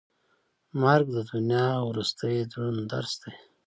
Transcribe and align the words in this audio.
مرګ 0.81 1.07
د 1.15 1.17
دنیا 1.31 1.67
وروستی 1.89 2.35
دروند 2.51 2.81
درس 2.91 3.13
دی. 3.21 3.33